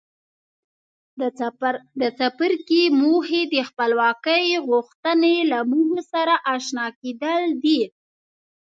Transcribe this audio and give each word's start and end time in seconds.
د 1.99 2.01
څپرکي 2.19 2.83
موخې 3.01 3.41
د 3.53 3.55
خپلواکۍ 3.69 4.45
غوښتنې 4.67 5.35
له 5.51 5.59
موخو 5.71 5.99
سره 6.11 6.33
آشنا 6.55 6.87
کېدل 7.01 7.43
دي. 7.63 7.81